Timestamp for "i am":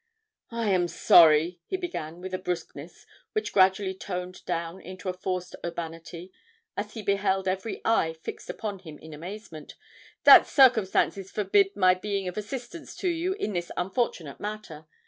0.49-0.87